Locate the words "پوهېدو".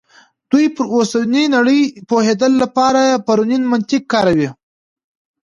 2.09-2.47